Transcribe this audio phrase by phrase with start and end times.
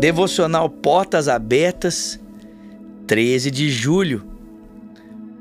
[0.00, 2.18] Devocional Portas Abertas,
[3.06, 4.24] 13 de julho.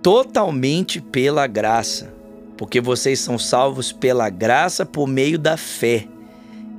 [0.03, 2.13] Totalmente pela graça,
[2.57, 6.09] porque vocês são salvos pela graça por meio da fé.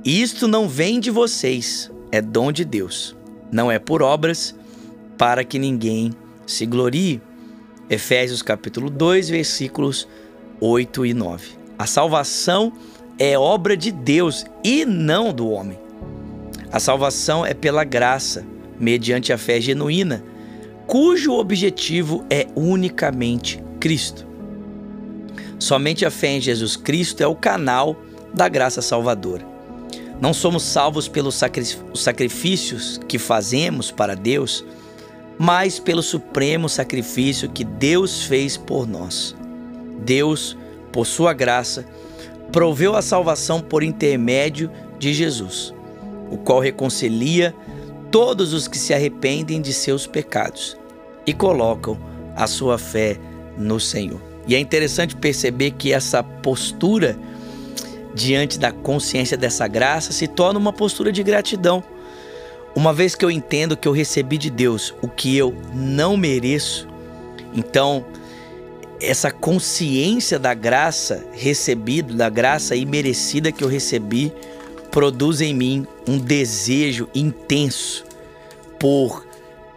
[0.05, 3.15] Isto não vem de vocês, é dom de Deus.
[3.51, 4.53] Não é por obras,
[5.17, 6.11] para que ninguém
[6.45, 7.19] se glorie.
[7.89, 10.07] Efésios capítulo 2, versículos
[10.59, 11.47] 8 e 9.
[11.79, 12.73] A salvação
[13.17, 15.80] é obra de Deus e não do homem.
[16.71, 18.45] A salvação é pela graça,
[18.79, 20.23] mediante a fé genuína,
[20.87, 24.25] cujo objetivo é unicamente Cristo.
[25.59, 27.97] Somente a fé em Jesus Cristo é o canal
[28.33, 29.45] da graça salvadora.
[30.21, 31.35] Não somos salvos pelos
[31.93, 34.63] sacrifícios que fazemos para Deus,
[35.37, 39.35] mas pelo supremo sacrifício que Deus fez por nós.
[40.05, 40.57] Deus,
[40.91, 41.85] por sua graça,
[42.49, 45.73] proveu a salvação por intermédio de Jesus
[46.31, 47.53] o qual reconcilia
[48.09, 50.75] todos os que se arrependem de seus pecados
[51.25, 51.97] e colocam
[52.35, 53.17] a sua fé
[53.57, 54.19] no Senhor.
[54.47, 57.17] E é interessante perceber que essa postura
[58.13, 61.83] diante da consciência dessa graça se torna uma postura de gratidão.
[62.75, 66.87] Uma vez que eu entendo que eu recebi de Deus o que eu não mereço,
[67.53, 68.05] então
[69.01, 74.31] essa consciência da graça recebida, da graça imerecida que eu recebi,
[74.91, 78.03] produz em mim um desejo intenso
[78.77, 79.25] por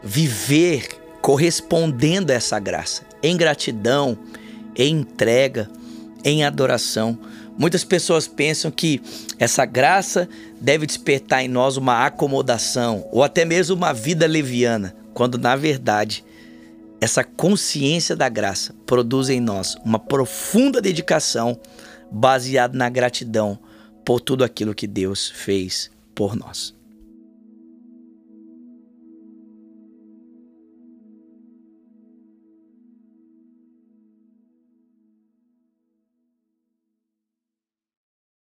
[0.02, 0.88] viver
[1.22, 4.18] correspondendo a essa graça, em gratidão,
[4.76, 5.70] em entrega,
[6.24, 7.18] em adoração.
[7.56, 9.00] Muitas pessoas pensam que
[9.38, 10.28] essa graça
[10.60, 16.24] deve despertar em nós uma acomodação ou até mesmo uma vida leviana, quando na verdade
[17.00, 21.58] essa consciência da graça produz em nós uma profunda dedicação
[22.10, 23.58] baseada na gratidão
[24.04, 26.74] por tudo aquilo que Deus fez por nós.